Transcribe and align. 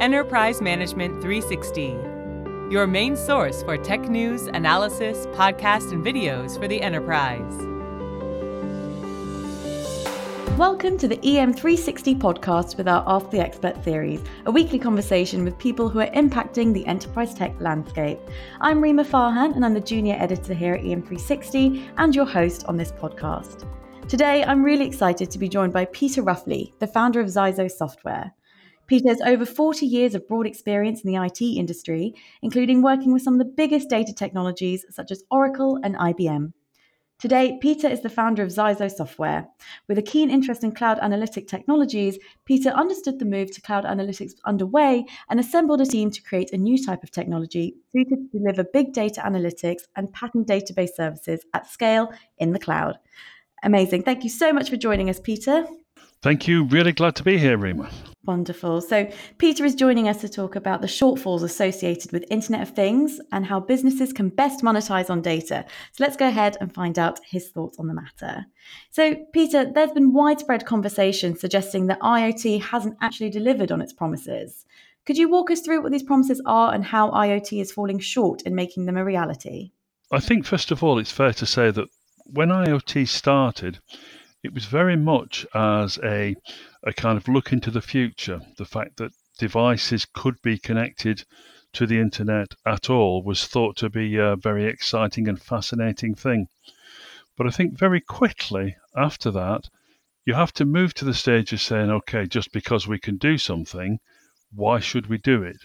Enterprise 0.00 0.62
Management 0.62 1.20
360, 1.20 1.88
your 2.72 2.86
main 2.86 3.14
source 3.14 3.62
for 3.62 3.76
tech 3.76 4.08
news, 4.08 4.46
analysis, 4.46 5.26
podcasts, 5.36 5.92
and 5.92 6.02
videos 6.02 6.58
for 6.58 6.66
the 6.66 6.80
enterprise. 6.80 7.52
Welcome 10.56 10.96
to 10.96 11.06
the 11.06 11.18
EM360 11.18 12.18
podcast 12.18 12.78
with 12.78 12.88
our 12.88 13.04
Ask 13.06 13.28
the 13.28 13.40
Expert 13.40 13.84
series, 13.84 14.22
a 14.46 14.50
weekly 14.50 14.78
conversation 14.78 15.44
with 15.44 15.58
people 15.58 15.90
who 15.90 16.00
are 16.00 16.10
impacting 16.12 16.72
the 16.72 16.86
enterprise 16.86 17.34
tech 17.34 17.54
landscape. 17.60 18.18
I'm 18.62 18.80
Rima 18.80 19.04
Farhan, 19.04 19.54
and 19.54 19.66
I'm 19.66 19.74
the 19.74 19.80
junior 19.80 20.16
editor 20.18 20.54
here 20.54 20.76
at 20.76 20.82
EM360 20.82 21.90
and 21.98 22.14
your 22.14 22.24
host 22.24 22.64
on 22.64 22.78
this 22.78 22.90
podcast. 22.90 23.66
Today, 24.08 24.44
I'm 24.44 24.64
really 24.64 24.86
excited 24.86 25.30
to 25.30 25.38
be 25.38 25.46
joined 25.46 25.74
by 25.74 25.84
Peter 25.84 26.22
Ruffley, 26.22 26.72
the 26.78 26.86
founder 26.86 27.20
of 27.20 27.26
Zizo 27.26 27.70
Software. 27.70 28.32
Peter 28.90 29.08
has 29.08 29.20
over 29.20 29.46
40 29.46 29.86
years 29.86 30.16
of 30.16 30.26
broad 30.26 30.48
experience 30.48 31.02
in 31.02 31.12
the 31.12 31.24
IT 31.24 31.40
industry, 31.40 32.12
including 32.42 32.82
working 32.82 33.12
with 33.12 33.22
some 33.22 33.34
of 33.34 33.38
the 33.38 33.54
biggest 33.56 33.88
data 33.88 34.12
technologies 34.12 34.84
such 34.90 35.12
as 35.12 35.22
Oracle 35.30 35.78
and 35.84 35.94
IBM. 35.94 36.52
Today, 37.20 37.56
Peter 37.62 37.86
is 37.86 38.00
the 38.00 38.08
founder 38.08 38.42
of 38.42 38.48
Zizo 38.48 38.90
Software. 38.90 39.46
With 39.86 39.98
a 39.98 40.02
keen 40.02 40.28
interest 40.28 40.64
in 40.64 40.72
cloud 40.72 40.98
analytic 40.98 41.46
technologies, 41.46 42.18
Peter 42.46 42.70
understood 42.70 43.20
the 43.20 43.26
move 43.26 43.52
to 43.52 43.60
cloud 43.60 43.84
analytics 43.84 44.32
underway 44.44 45.04
and 45.28 45.38
assembled 45.38 45.80
a 45.80 45.86
team 45.86 46.10
to 46.10 46.22
create 46.22 46.52
a 46.52 46.58
new 46.58 46.84
type 46.84 47.04
of 47.04 47.12
technology 47.12 47.76
suited 47.92 48.32
to 48.32 48.38
deliver 48.38 48.64
big 48.64 48.92
data 48.92 49.20
analytics 49.20 49.82
and 49.94 50.12
pattern 50.12 50.44
database 50.44 50.96
services 50.96 51.44
at 51.54 51.70
scale 51.70 52.12
in 52.38 52.50
the 52.50 52.58
cloud. 52.58 52.98
Amazing. 53.62 54.02
Thank 54.02 54.24
you 54.24 54.30
so 54.30 54.52
much 54.52 54.68
for 54.68 54.76
joining 54.76 55.08
us, 55.08 55.20
Peter. 55.20 55.64
Thank 56.22 56.48
you. 56.48 56.64
Really 56.64 56.92
glad 56.92 57.14
to 57.14 57.22
be 57.22 57.38
here, 57.38 57.56
Rima. 57.56 57.88
Wonderful. 58.24 58.82
So, 58.82 59.10
Peter 59.38 59.64
is 59.64 59.74
joining 59.74 60.06
us 60.06 60.20
to 60.20 60.28
talk 60.28 60.54
about 60.54 60.82
the 60.82 60.86
shortfalls 60.86 61.42
associated 61.42 62.12
with 62.12 62.30
Internet 62.30 62.60
of 62.60 62.74
Things 62.74 63.18
and 63.32 63.46
how 63.46 63.60
businesses 63.60 64.12
can 64.12 64.28
best 64.28 64.62
monetize 64.62 65.08
on 65.08 65.22
data. 65.22 65.64
So, 65.92 66.04
let's 66.04 66.16
go 66.16 66.28
ahead 66.28 66.58
and 66.60 66.72
find 66.72 66.98
out 66.98 67.18
his 67.24 67.48
thoughts 67.48 67.78
on 67.78 67.86
the 67.86 67.94
matter. 67.94 68.44
So, 68.90 69.14
Peter, 69.32 69.64
there's 69.72 69.92
been 69.92 70.12
widespread 70.12 70.66
conversation 70.66 71.34
suggesting 71.34 71.86
that 71.86 72.00
IoT 72.00 72.60
hasn't 72.60 72.98
actually 73.00 73.30
delivered 73.30 73.72
on 73.72 73.80
its 73.80 73.94
promises. 73.94 74.66
Could 75.06 75.16
you 75.16 75.30
walk 75.30 75.50
us 75.50 75.62
through 75.62 75.82
what 75.82 75.90
these 75.90 76.02
promises 76.02 76.42
are 76.44 76.74
and 76.74 76.84
how 76.84 77.10
IoT 77.12 77.62
is 77.62 77.72
falling 77.72 78.00
short 78.00 78.42
in 78.42 78.54
making 78.54 78.84
them 78.84 78.98
a 78.98 79.04
reality? 79.04 79.72
I 80.12 80.20
think, 80.20 80.44
first 80.44 80.70
of 80.70 80.84
all, 80.84 80.98
it's 80.98 81.10
fair 81.10 81.32
to 81.32 81.46
say 81.46 81.70
that 81.70 81.88
when 82.26 82.50
IoT 82.50 83.08
started, 83.08 83.78
it 84.42 84.54
was 84.54 84.64
very 84.64 84.96
much 84.96 85.46
as 85.54 85.98
a, 86.02 86.34
a 86.82 86.92
kind 86.92 87.18
of 87.18 87.28
look 87.28 87.52
into 87.52 87.70
the 87.70 87.82
future. 87.82 88.40
The 88.56 88.64
fact 88.64 88.96
that 88.96 89.12
devices 89.38 90.06
could 90.06 90.40
be 90.42 90.58
connected 90.58 91.24
to 91.72 91.86
the 91.86 92.00
internet 92.00 92.54
at 92.66 92.90
all 92.90 93.22
was 93.22 93.46
thought 93.46 93.76
to 93.76 93.90
be 93.90 94.16
a 94.16 94.36
very 94.36 94.66
exciting 94.66 95.28
and 95.28 95.40
fascinating 95.40 96.14
thing. 96.14 96.48
But 97.36 97.46
I 97.46 97.50
think 97.50 97.78
very 97.78 98.00
quickly 98.00 98.76
after 98.96 99.30
that, 99.30 99.68
you 100.24 100.34
have 100.34 100.52
to 100.54 100.64
move 100.64 100.94
to 100.94 101.04
the 101.04 101.14
stage 101.14 101.52
of 101.52 101.60
saying, 101.60 101.90
okay, 101.90 102.26
just 102.26 102.52
because 102.52 102.86
we 102.86 102.98
can 102.98 103.16
do 103.16 103.38
something, 103.38 103.98
why 104.52 104.80
should 104.80 105.06
we 105.06 105.18
do 105.18 105.42
it? 105.42 105.58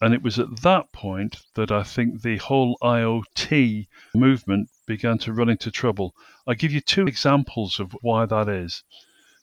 And 0.00 0.14
it 0.14 0.22
was 0.22 0.38
at 0.38 0.62
that 0.62 0.92
point 0.92 1.40
that 1.54 1.70
I 1.72 1.82
think 1.82 2.22
the 2.22 2.36
whole 2.36 2.78
IoT 2.82 3.86
movement 4.14 4.68
began 4.88 5.18
to 5.18 5.32
run 5.32 5.48
into 5.48 5.70
trouble. 5.70 6.16
I 6.46 6.54
give 6.54 6.72
you 6.72 6.80
two 6.80 7.06
examples 7.06 7.78
of 7.78 7.92
why 8.00 8.26
that 8.26 8.48
is. 8.48 8.82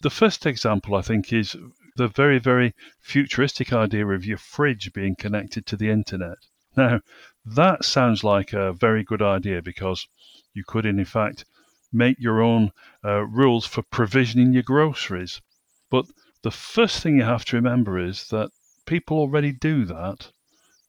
The 0.01 0.09
first 0.09 0.45
example, 0.45 0.95
I 0.95 1.01
think, 1.01 1.31
is 1.31 1.55
the 1.95 2.09
very, 2.09 2.39
very 2.39 2.73
futuristic 2.99 3.71
idea 3.71 4.05
of 4.07 4.25
your 4.25 4.37
fridge 4.37 4.91
being 4.91 5.15
connected 5.15 5.65
to 5.67 5.77
the 5.77 5.89
internet. 5.89 6.39
Now, 6.75 6.99
that 7.45 7.85
sounds 7.85 8.23
like 8.23 8.51
a 8.51 8.73
very 8.73 9.03
good 9.03 9.21
idea 9.21 9.61
because 9.61 10.07
you 10.53 10.63
could, 10.67 10.85
in 10.85 11.05
fact, 11.05 11.45
make 11.93 12.17
your 12.19 12.41
own 12.41 12.71
uh, 13.05 13.21
rules 13.21 13.65
for 13.65 13.83
provisioning 13.83 14.51
your 14.51 14.63
groceries. 14.63 15.41
But 15.89 16.07
the 16.41 16.51
first 16.51 17.01
thing 17.01 17.17
you 17.17 17.23
have 17.23 17.45
to 17.45 17.55
remember 17.55 17.97
is 17.97 18.27
that 18.29 18.49
people 18.85 19.19
already 19.19 19.53
do 19.53 19.85
that 19.85 20.31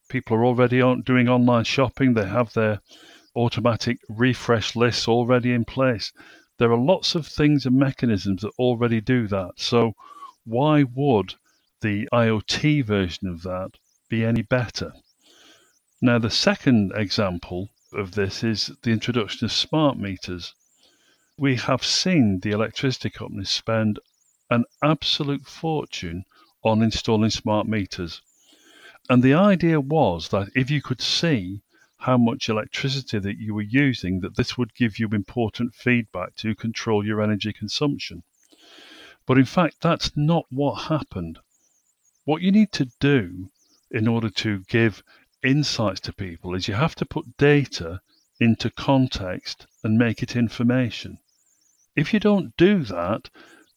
people 0.09 0.37
are 0.37 0.45
already 0.45 0.81
on, 0.81 1.03
doing 1.03 1.29
online 1.29 1.65
shopping. 1.65 2.15
They 2.15 2.27
have 2.27 2.53
their 2.53 2.81
automatic 3.37 3.99
refresh 4.09 4.75
lists 4.75 5.07
already 5.07 5.53
in 5.53 5.65
place. 5.65 6.13
There 6.59 6.73
are 6.73 6.79
lots 6.79 7.15
of 7.15 7.27
things 7.27 7.67
and 7.67 7.77
mechanisms 7.77 8.43
that 8.43 8.53
already 8.59 9.01
do 9.01 9.29
that. 9.29 9.53
So, 9.57 9.95
why 10.45 10.83
would 10.83 11.35
the 11.83 12.09
IoT 12.13 12.85
version 12.85 13.29
of 13.29 13.43
that 13.43 13.73
be 14.09 14.25
any 14.25 14.43
better? 14.43 14.95
Now, 16.01 16.19
the 16.19 16.31
second 16.31 16.93
example 16.95 17.69
of 17.93 18.13
this 18.13 18.43
is 18.43 18.73
the 18.83 18.91
introduction 18.91 19.45
of 19.45 19.53
smart 19.53 19.99
meters. 19.99 20.55
We 21.39 21.57
have 21.57 21.85
seen 21.85 22.41
the 22.41 22.53
electricity 22.53 23.11
companies 23.11 23.51
spend 23.51 23.99
an 24.51 24.65
absolute 24.83 25.47
fortune 25.47 26.25
on 26.63 26.83
installing 26.83 27.31
smart 27.31 27.67
meters. 27.67 28.23
And 29.09 29.23
the 29.23 29.35
idea 29.35 29.81
was 29.81 30.29
that 30.31 30.49
if 30.55 30.71
you 30.71 30.83
could 30.83 31.01
see 31.01 31.63
how 32.07 32.17
much 32.17 32.49
electricity 32.49 33.19
that 33.19 33.37
you 33.37 33.53
were 33.53 33.63
using, 33.63 34.21
that 34.21 34.37
this 34.37 34.57
would 34.57 34.73
give 34.77 34.97
you 34.97 35.09
important 35.09 35.75
feedback 35.75 36.37
to 36.37 36.55
control 36.55 37.05
your 37.05 37.21
energy 37.21 37.53
consumption. 37.53 38.23
But 39.27 39.39
in 39.39 39.45
fact, 39.45 39.81
that's 39.81 40.17
not 40.17 40.47
what 40.49 40.83
happened. 40.83 41.41
What 42.25 42.43
you 42.43 42.53
need 42.53 42.71
to 42.75 42.93
do 43.01 43.51
in 43.91 44.07
order 44.07 44.31
to 44.31 44.63
give 44.69 45.03
insights 45.43 45.99
to 46.03 46.13
people 46.13 46.55
is 46.55 46.69
you 46.69 46.75
have 46.75 46.95
to 46.95 47.05
put 47.05 47.37
data 47.39 48.01
into 48.39 48.71
context 48.71 49.67
and 49.83 49.99
make 49.99 50.23
it 50.23 50.37
information. 50.37 51.19
If 51.97 52.15
you 52.15 52.21
don't 52.21 52.57
do 52.57 52.85
that, 52.85 53.31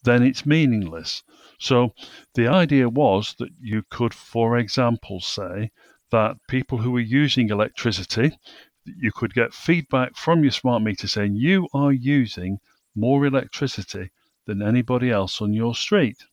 then 0.04 0.22
it's 0.22 0.46
meaningless. 0.46 1.24
So 1.58 1.96
the 2.36 2.48
idea 2.48 2.90
was 2.90 3.34
that 3.40 3.50
you 3.60 3.82
could, 3.90 4.14
for 4.14 4.56
example, 4.56 5.20
say 5.20 5.72
that 6.12 6.38
people 6.48 6.80
who 6.80 6.96
are 6.98 7.00
using 7.00 7.50
electricity, 7.50 8.38
you 8.86 9.12
could 9.12 9.34
get 9.34 9.54
feedback 9.54 10.16
from 10.16 10.44
your 10.44 10.52
smart 10.52 10.82
meter 10.82 11.08
saying 11.08 11.36
you 11.36 11.68
are 11.74 11.92
using 11.92 12.60
more 12.96 13.26
electricity 13.26 14.10
than 14.46 14.62
anybody 14.62 15.12
else 15.12 15.42
on 15.42 15.54
your 15.54 15.76
street. 15.76 16.24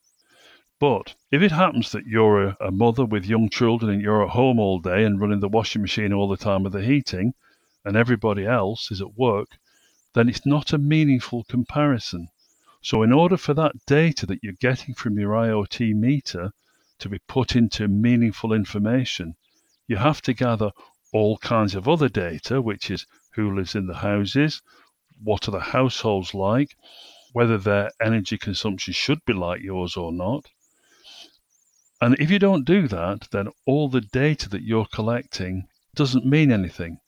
But 0.79 1.15
if 1.31 1.41
it 1.41 1.51
happens 1.51 1.91
that 1.91 2.05
you're 2.05 2.49
a, 2.49 2.57
a, 2.59 2.71
mother 2.71 3.05
with 3.05 3.25
young 3.25 3.49
children 3.49 3.91
and 3.91 4.01
you're 4.01 4.23
at 4.23 4.31
home 4.31 4.59
all 4.59 4.79
day 4.79 5.03
and 5.03 5.19
running 5.19 5.39
the 5.39 5.47
washing 5.47 5.81
machine 5.81 6.13
all 6.13 6.27
the 6.27 6.37
time 6.37 6.63
with 6.63 6.73
the 6.73 6.83
heating, 6.83 7.33
and 7.83 7.95
everybody 7.95 8.45
else 8.45 8.91
is 8.91 9.01
at 9.01 9.17
work, 9.17 9.57
then 10.13 10.27
it's 10.27 10.45
not 10.45 10.73
a 10.73 10.77
meaningful 10.77 11.43
comparison. 11.45 12.27
So, 12.81 13.01
in 13.01 13.11
order 13.11 13.37
for 13.37 13.53
that 13.53 13.85
data 13.85 14.25
that 14.25 14.43
you're 14.43 14.53
getting 14.53 14.93
from 14.93 15.17
your 15.17 15.31
IoT 15.31 15.95
meter 15.95 16.51
to 16.99 17.09
be 17.09 17.19
put 17.27 17.55
into 17.55 17.87
meaningful 17.87 18.53
information, 18.53 19.35
you 19.87 19.97
have 19.97 20.21
to 20.23 20.33
gather 20.33 20.71
all 21.13 21.37
kinds 21.37 21.75
of 21.75 21.87
other 21.87 22.09
data, 22.09 22.61
which 22.61 22.91
is 22.91 23.05
who 23.33 23.55
lives 23.55 23.75
in 23.75 23.87
the 23.87 23.95
houses, 23.95 24.61
what 25.23 25.47
are 25.47 25.51
the 25.51 25.59
households 25.59 26.33
like, 26.33 26.75
whether 27.33 27.57
their 27.57 27.91
energy 28.01 28.37
consumption 28.37 28.93
should 28.93 29.23
be 29.25 29.33
like 29.33 29.61
yours 29.61 29.95
or 29.95 30.11
not. 30.11 30.49
And 32.01 32.15
if 32.19 32.29
you 32.29 32.39
don't 32.39 32.65
do 32.65 32.87
that, 32.87 33.27
then 33.31 33.49
all 33.65 33.89
the 33.89 34.01
data 34.01 34.49
that 34.49 34.63
you're 34.63 34.85
collecting 34.85 35.67
doesn't 35.95 36.25
mean 36.25 36.51
anything. 36.51 36.99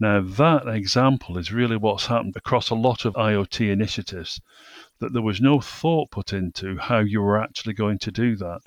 Now, 0.00 0.20
that 0.22 0.66
example 0.66 1.38
is 1.38 1.52
really 1.52 1.76
what's 1.76 2.06
happened 2.06 2.36
across 2.36 2.70
a 2.70 2.74
lot 2.74 3.04
of 3.04 3.14
IoT 3.14 3.70
initiatives 3.70 4.40
that 4.98 5.12
there 5.12 5.22
was 5.22 5.40
no 5.40 5.60
thought 5.60 6.10
put 6.10 6.32
into 6.32 6.78
how 6.78 6.98
you 6.98 7.22
were 7.22 7.40
actually 7.40 7.74
going 7.74 7.98
to 8.00 8.10
do 8.10 8.34
that. 8.36 8.62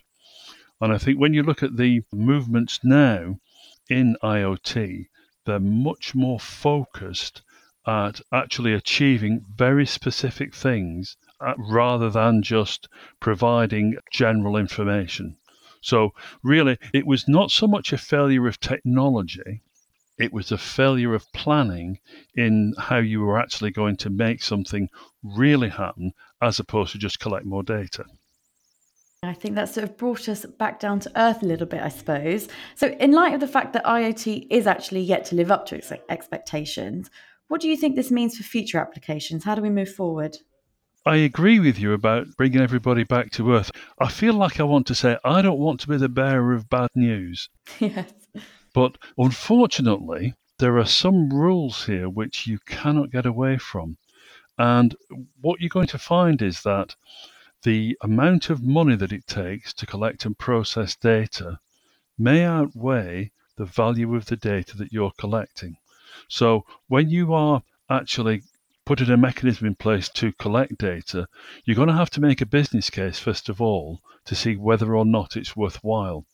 And 0.80 0.94
I 0.94 0.98
think 0.98 1.20
when 1.20 1.34
you 1.34 1.44
look 1.44 1.64
at 1.64 1.76
the 1.76 2.02
movements 2.14 2.80
now 2.84 3.40
in 3.90 4.18
IoT, 4.24 5.08
they're 5.46 5.60
much 5.60 6.14
more 6.16 6.40
focused 6.40 7.42
at 7.86 8.22
actually 8.32 8.74
achieving 8.74 9.46
very 9.56 9.86
specific 9.86 10.54
things 10.54 11.18
uh, 11.40 11.54
rather 11.58 12.10
than 12.10 12.42
just 12.42 12.90
providing 13.20 13.98
general 14.12 14.58
information. 14.58 15.38
So, 15.82 16.14
really, 16.44 16.78
it 16.94 17.06
was 17.06 17.28
not 17.28 17.52
so 17.52 17.68
much 17.68 17.94
a 17.94 17.98
failure 17.98 18.48
of 18.48 18.60
technology 18.60 19.62
it 20.18 20.34
was 20.34 20.52
a 20.52 20.58
failure 20.58 21.14
of 21.14 21.32
planning 21.32 22.00
in 22.34 22.74
how 22.80 22.98
you 22.98 23.22
were 23.22 23.40
actually 23.40 23.70
going 23.70 23.96
to 23.98 24.10
make 24.10 24.42
something 24.42 24.90
really 25.22 25.70
happen 25.70 26.12
as 26.42 26.60
opposed 26.60 26.92
to 26.92 26.98
just 26.98 27.20
collect 27.20 27.46
more 27.46 27.64
data. 27.64 28.04
I 29.24 29.34
think 29.34 29.56
that 29.56 29.70
sort 29.70 29.84
of 29.84 29.98
brought 29.98 30.30
us 30.30 30.46
back 30.46 30.80
down 30.80 31.00
to 31.00 31.12
earth 31.20 31.42
a 31.42 31.46
little 31.46 31.66
bit, 31.66 31.82
I 31.82 31.90
suppose. 31.90 32.48
So, 32.76 32.90
in 33.00 33.14
light 33.14 33.34
of 33.34 33.40
the 33.40 33.48
fact 33.48 33.74
that 33.74 33.84
IoT 33.84 34.46
is 34.52 34.68
actually 34.68 35.02
yet 35.02 35.26
to 35.26 35.36
live 35.36 35.50
up 35.50 35.66
to 35.68 35.76
its 35.76 35.92
expectations, 36.10 37.10
what 37.48 37.60
do 37.60 37.68
you 37.68 37.76
think 37.76 37.96
this 37.96 38.12
means 38.12 38.38
for 38.38 38.44
future 38.44 38.78
applications? 38.78 39.44
How 39.44 39.56
do 39.56 39.62
we 39.62 39.72
move 39.72 39.92
forward? 39.92 40.38
I 41.04 41.16
agree 41.16 41.60
with 41.60 41.80
you 41.80 41.94
about 41.94 42.28
bringing 42.38 42.62
everybody 42.62 43.06
back 43.06 43.32
to 43.32 43.54
earth. 43.54 43.72
I 44.00 44.10
feel 44.10 44.34
like 44.34 44.60
I 44.60 44.64
want 44.64 44.86
to 44.88 44.96
say, 44.96 45.18
I 45.24 45.42
don't 45.42 45.58
want 45.58 45.80
to 45.80 45.88
be 45.88 45.98
the 45.98 46.10
bearer 46.10 46.54
of 46.54 46.70
bad 46.70 46.90
news. 46.94 47.50
yes. 47.80 48.12
But 48.74 48.98
unfortunately, 49.18 50.36
there 50.60 50.78
are 50.78 50.86
some 50.86 51.30
rules 51.30 51.86
here 51.86 52.10
which 52.10 52.46
you 52.46 52.60
cannot 52.68 53.12
get 53.12 53.26
away 53.26 53.58
from. 53.58 53.98
And 54.60 54.96
what 55.42 55.60
you're 55.60 55.70
going 55.70 55.88
to 55.88 55.98
find 55.98 56.42
is 56.42 56.62
that 56.64 56.96
the 57.64 57.98
amount 58.02 58.50
of 58.50 58.64
money 58.64 58.96
that 58.96 59.12
it 59.12 59.28
takes 59.28 59.74
to 59.74 59.86
collect 59.86 60.26
and 60.26 60.38
process 60.38 60.96
data 60.96 61.60
may 62.18 62.44
outweigh 62.44 63.32
the 63.56 63.66
value 63.66 64.16
of 64.16 64.26
the 64.26 64.36
data 64.36 64.78
that 64.78 64.94
you're 64.94 65.14
collecting. 65.18 65.78
So 66.28 66.66
when 66.88 67.10
you 67.10 67.34
are 67.34 67.64
actually 67.90 68.44
putting 68.86 69.10
a 69.10 69.18
mechanism 69.18 69.68
in 69.68 69.76
place 69.76 70.08
to 70.08 70.32
collect 70.34 70.78
data, 70.78 71.28
you're 71.66 71.76
going 71.76 71.90
to 71.90 71.94
have 71.94 72.10
to 72.12 72.22
make 72.22 72.40
a 72.40 72.46
business 72.46 72.90
case, 72.90 73.20
first 73.20 73.50
of 73.50 73.60
all, 73.62 74.02
to 74.26 74.34
see 74.34 74.56
whether 74.56 74.96
or 74.96 75.06
not 75.06 75.36
it's 75.36 75.56
worthwhile. 75.56 76.26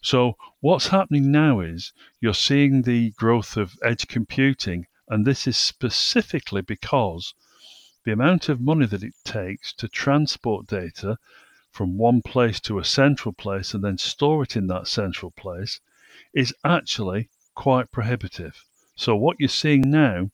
So, 0.00 0.36
what's 0.60 0.88
happening 0.88 1.30
now 1.30 1.60
is 1.60 1.92
you're 2.20 2.34
seeing 2.34 2.82
the 2.82 3.10
growth 3.12 3.56
of 3.56 3.78
edge 3.82 4.06
computing, 4.08 4.86
and 5.08 5.26
this 5.26 5.46
is 5.46 5.56
specifically 5.56 6.62
because 6.62 7.34
the 8.04 8.12
amount 8.12 8.48
of 8.48 8.60
money 8.60 8.86
that 8.86 9.02
it 9.02 9.14
takes 9.24 9.72
to 9.74 9.88
transport 9.88 10.66
data 10.66 11.18
from 11.70 11.96
one 11.96 12.20
place 12.20 12.60
to 12.60 12.78
a 12.78 12.84
central 12.84 13.32
place 13.32 13.72
and 13.72 13.82
then 13.82 13.96
store 13.96 14.42
it 14.42 14.56
in 14.56 14.66
that 14.66 14.88
central 14.88 15.30
place 15.30 15.80
is 16.34 16.54
actually 16.64 17.30
quite 17.54 17.90
prohibitive. 17.90 18.64
So, 18.96 19.16
what 19.16 19.36
you're 19.38 19.48
seeing 19.48 19.90
now 19.90 20.30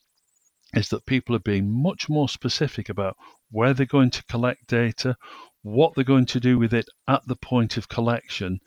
is 0.74 0.88
that 0.88 1.06
people 1.06 1.36
are 1.36 1.40
being 1.40 1.70
much 1.70 2.08
more 2.08 2.28
specific 2.28 2.88
about 2.88 3.16
where 3.50 3.72
they're 3.72 3.86
going 3.86 4.10
to 4.10 4.24
collect 4.24 4.66
data, 4.66 5.16
what 5.62 5.94
they're 5.94 6.04
going 6.04 6.26
to 6.26 6.40
do 6.40 6.58
with 6.58 6.74
it 6.74 6.88
at 7.06 7.26
the 7.26 7.36
point 7.36 7.76
of 7.76 7.88
collection 7.88 8.60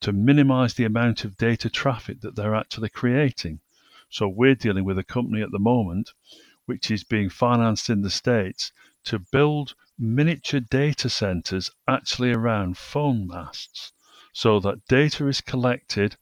to 0.00 0.12
minimize 0.12 0.74
the 0.74 0.84
amount 0.84 1.24
of 1.24 1.36
data 1.36 1.68
traffic 1.68 2.20
that 2.20 2.36
they're 2.36 2.54
actually 2.54 2.88
creating. 2.88 3.60
So, 4.08 4.28
we're 4.28 4.54
dealing 4.54 4.84
with 4.84 4.98
a 4.98 5.04
company 5.04 5.42
at 5.42 5.50
the 5.50 5.58
moment 5.58 6.12
which 6.66 6.90
is 6.90 7.04
being 7.04 7.30
financed 7.30 7.88
in 7.88 8.02
the 8.02 8.10
States 8.10 8.72
to 9.04 9.18
build 9.18 9.74
miniature 9.98 10.60
data 10.60 11.08
centers 11.08 11.70
actually 11.88 12.32
around 12.32 12.76
phone 12.76 13.26
masts 13.26 13.92
so 14.32 14.60
that 14.60 14.84
data 14.86 15.26
is 15.26 15.40
collected 15.40 16.16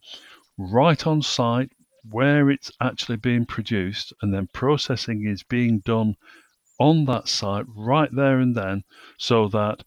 right 0.57 1.07
on 1.07 1.21
site 1.21 1.73
where 2.09 2.49
it's 2.51 2.71
actually 2.81 3.17
being 3.17 3.45
produced 3.45 4.13
and 4.23 4.33
then 4.33 4.47
processing 4.53 5.27
is 5.27 5.43
being 5.43 5.81
done 5.81 6.15
on 6.79 7.05
that 7.07 7.27
site 7.29 7.65
right 7.75 8.11
there 8.13 8.39
and 8.39 8.55
then 8.55 8.85
so 9.19 9.49
that 9.49 9.83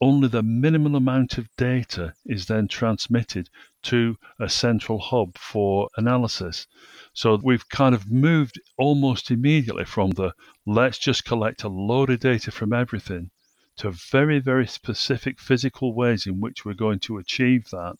only 0.00 0.28
the 0.28 0.42
minimal 0.42 0.96
amount 0.96 1.38
of 1.38 1.48
data 1.56 2.12
is 2.26 2.46
then 2.46 2.68
transmitted 2.68 3.48
to 3.82 4.16
a 4.38 4.48
central 4.48 4.98
hub 4.98 5.36
for 5.36 5.88
analysis. 5.96 6.66
So 7.14 7.36
we've 7.42 7.68
kind 7.68 7.94
of 7.94 8.10
moved 8.10 8.60
almost 8.78 9.30
immediately 9.30 9.84
from 9.84 10.12
the 10.12 10.34
let's 10.64 10.98
just 10.98 11.24
collect 11.24 11.62
a 11.62 11.68
load 11.68 12.10
of 12.10 12.20
data 12.20 12.50
from 12.50 12.72
everything 12.72 13.30
to 13.76 13.90
very, 13.90 14.38
very 14.38 14.66
specific 14.66 15.40
physical 15.40 15.94
ways 15.94 16.26
in 16.26 16.40
which 16.40 16.64
we're 16.64 16.74
going 16.74 17.00
to 17.00 17.18
achieve 17.18 17.70
that 17.70 17.96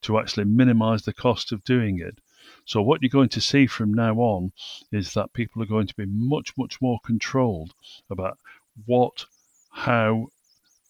to 0.00 0.18
actually 0.18 0.44
minimize 0.44 1.02
the 1.02 1.12
cost 1.12 1.52
of 1.52 1.64
doing 1.64 1.98
it. 1.98 2.18
So, 2.64 2.80
what 2.80 3.02
you're 3.02 3.10
going 3.10 3.28
to 3.30 3.40
see 3.40 3.66
from 3.66 3.92
now 3.92 4.16
on 4.16 4.52
is 4.90 5.14
that 5.14 5.32
people 5.32 5.62
are 5.62 5.66
going 5.66 5.86
to 5.86 5.94
be 5.94 6.06
much, 6.06 6.56
much 6.56 6.80
more 6.80 6.98
controlled 7.04 7.74
about 8.10 8.38
what, 8.86 9.26
how, 9.70 10.28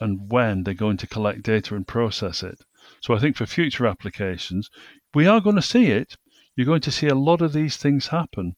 and 0.00 0.30
when 0.30 0.64
they're 0.64 0.74
going 0.74 0.98
to 0.98 1.06
collect 1.06 1.42
data 1.42 1.74
and 1.74 1.86
process 1.86 2.42
it. 2.42 2.60
So, 3.00 3.14
I 3.14 3.18
think 3.18 3.36
for 3.36 3.46
future 3.46 3.86
applications, 3.86 4.70
we 5.14 5.26
are 5.26 5.40
going 5.40 5.56
to 5.56 5.62
see 5.62 5.86
it. 5.86 6.16
You're 6.56 6.66
going 6.66 6.80
to 6.82 6.90
see 6.90 7.08
a 7.08 7.14
lot 7.14 7.40
of 7.40 7.52
these 7.52 7.76
things 7.76 8.08
happen, 8.08 8.56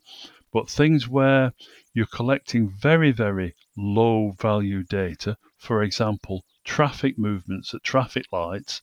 but 0.53 0.71
things 0.71 1.09
where 1.09 1.53
you're 1.93 2.07
collecting 2.07 2.69
very, 2.69 3.13
very 3.13 3.55
low 3.77 4.33
value 4.41 4.83
data, 4.83 5.37
for 5.57 5.83
example, 5.83 6.45
traffic 6.65 7.19
movements 7.19 7.75
at 7.75 7.85
traffic 7.85 8.27
lights, 8.33 8.83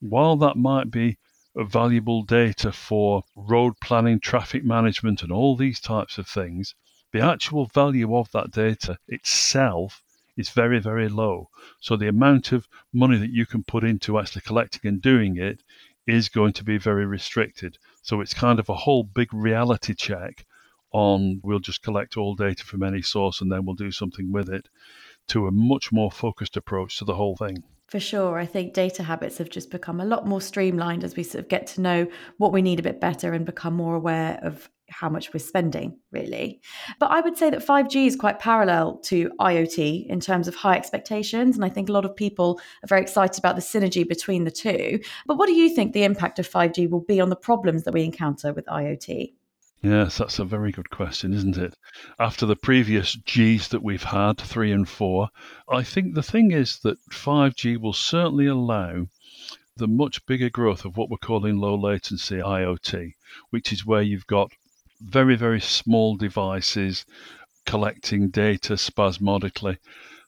while 0.00 0.36
that 0.36 0.56
might 0.56 0.90
be 0.90 1.18
valuable 1.56 2.22
data 2.22 2.70
for 2.70 3.22
road 3.34 3.74
planning, 3.82 4.20
traffic 4.20 4.64
management, 4.64 5.22
and 5.22 5.32
all 5.32 5.56
these 5.56 5.80
types 5.80 6.18
of 6.18 6.28
things, 6.28 6.74
the 7.12 7.20
actual 7.20 7.66
value 7.66 8.14
of 8.16 8.30
that 8.32 8.50
data 8.50 8.98
itself 9.08 10.02
is 10.40 10.50
very, 10.50 10.80
very 10.80 11.08
low. 11.08 11.50
So 11.80 11.96
the 11.96 12.08
amount 12.08 12.52
of 12.52 12.68
money 12.92 13.18
that 13.18 13.30
you 13.30 13.46
can 13.46 13.62
put 13.62 13.84
into 13.84 14.18
actually 14.18 14.42
collecting 14.42 14.88
and 14.88 15.00
doing 15.00 15.36
it 15.36 15.62
is 16.06 16.28
going 16.28 16.54
to 16.54 16.64
be 16.64 16.78
very 16.78 17.06
restricted. 17.06 17.78
So 18.02 18.20
it's 18.20 18.34
kind 18.34 18.58
of 18.58 18.68
a 18.68 18.74
whole 18.74 19.04
big 19.04 19.32
reality 19.32 19.94
check 19.94 20.46
on 20.92 21.40
we'll 21.44 21.60
just 21.60 21.82
collect 21.82 22.16
all 22.16 22.34
data 22.34 22.64
from 22.64 22.82
any 22.82 23.00
source 23.00 23.40
and 23.40 23.52
then 23.52 23.64
we'll 23.64 23.76
do 23.76 23.92
something 23.92 24.32
with 24.32 24.48
it 24.48 24.68
to 25.28 25.46
a 25.46 25.52
much 25.52 25.92
more 25.92 26.10
focused 26.10 26.56
approach 26.56 26.98
to 26.98 27.04
the 27.04 27.14
whole 27.14 27.36
thing. 27.36 27.62
For 27.86 28.00
sure. 28.00 28.38
I 28.38 28.46
think 28.46 28.72
data 28.72 29.02
habits 29.02 29.38
have 29.38 29.50
just 29.50 29.70
become 29.70 30.00
a 30.00 30.04
lot 30.04 30.26
more 30.26 30.40
streamlined 30.40 31.04
as 31.04 31.16
we 31.16 31.22
sort 31.22 31.44
of 31.44 31.48
get 31.48 31.66
to 31.68 31.80
know 31.80 32.06
what 32.38 32.52
we 32.52 32.62
need 32.62 32.78
a 32.78 32.84
bit 32.84 33.00
better 33.00 33.32
and 33.32 33.44
become 33.44 33.74
more 33.74 33.96
aware 33.96 34.38
of 34.42 34.70
how 34.90 35.08
much 35.08 35.32
we're 35.32 35.40
spending, 35.40 35.96
really. 36.10 36.60
But 36.98 37.10
I 37.10 37.20
would 37.20 37.36
say 37.36 37.50
that 37.50 37.66
5G 37.66 38.06
is 38.06 38.16
quite 38.16 38.38
parallel 38.38 38.98
to 39.04 39.30
IoT 39.40 40.06
in 40.06 40.20
terms 40.20 40.48
of 40.48 40.54
high 40.54 40.76
expectations. 40.76 41.56
And 41.56 41.64
I 41.64 41.68
think 41.68 41.88
a 41.88 41.92
lot 41.92 42.04
of 42.04 42.14
people 42.14 42.60
are 42.82 42.88
very 42.88 43.00
excited 43.00 43.38
about 43.38 43.56
the 43.56 43.62
synergy 43.62 44.06
between 44.06 44.44
the 44.44 44.50
two. 44.50 45.00
But 45.26 45.38
what 45.38 45.46
do 45.46 45.54
you 45.54 45.74
think 45.74 45.92
the 45.92 46.04
impact 46.04 46.38
of 46.38 46.48
5G 46.48 46.90
will 46.90 47.00
be 47.00 47.20
on 47.20 47.30
the 47.30 47.36
problems 47.36 47.84
that 47.84 47.94
we 47.94 48.04
encounter 48.04 48.52
with 48.52 48.66
IoT? 48.66 49.32
Yes, 49.82 50.18
that's 50.18 50.38
a 50.38 50.44
very 50.44 50.72
good 50.72 50.90
question, 50.90 51.32
isn't 51.32 51.56
it? 51.56 51.74
After 52.18 52.44
the 52.44 52.56
previous 52.56 53.16
Gs 53.16 53.68
that 53.68 53.82
we've 53.82 54.02
had, 54.02 54.38
three 54.38 54.72
and 54.72 54.86
four, 54.86 55.28
I 55.70 55.82
think 55.82 56.14
the 56.14 56.22
thing 56.22 56.50
is 56.50 56.80
that 56.80 56.98
5G 57.10 57.80
will 57.80 57.94
certainly 57.94 58.46
allow 58.46 59.06
the 59.76 59.88
much 59.88 60.26
bigger 60.26 60.50
growth 60.50 60.84
of 60.84 60.98
what 60.98 61.08
we're 61.08 61.16
calling 61.16 61.56
low 61.56 61.74
latency 61.74 62.36
IoT, 62.36 63.14
which 63.48 63.72
is 63.72 63.86
where 63.86 64.02
you've 64.02 64.26
got 64.26 64.52
very, 65.00 65.36
very 65.36 65.60
small 65.60 66.16
devices 66.16 67.04
collecting 67.66 68.28
data 68.28 68.76
spasmodically. 68.76 69.78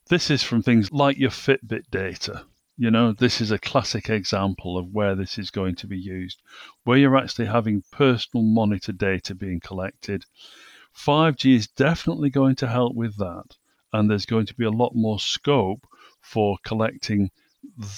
This 0.08 0.30
is 0.30 0.42
from 0.42 0.62
things 0.62 0.92
like 0.92 1.18
your 1.18 1.30
Fitbit 1.30 1.90
data, 1.90 2.44
you 2.78 2.90
know, 2.90 3.12
this 3.12 3.40
is 3.40 3.50
a 3.50 3.58
classic 3.58 4.08
example 4.08 4.78
of 4.78 4.94
where 4.94 5.14
this 5.14 5.38
is 5.38 5.50
going 5.50 5.74
to 5.76 5.86
be 5.86 5.98
used, 5.98 6.40
where 6.84 6.96
you're 6.96 7.16
actually 7.16 7.46
having 7.46 7.84
personal 7.90 8.44
monitor 8.44 8.92
data 8.92 9.34
being 9.34 9.60
collected. 9.60 10.24
5G 10.96 11.54
is 11.54 11.68
definitely 11.68 12.30
going 12.30 12.56
to 12.56 12.66
help 12.66 12.94
with 12.94 13.18
that, 13.18 13.56
and 13.92 14.10
there's 14.10 14.26
going 14.26 14.46
to 14.46 14.54
be 14.54 14.64
a 14.64 14.70
lot 14.70 14.94
more 14.94 15.20
scope 15.20 15.86
for 16.20 16.56
collecting 16.64 17.30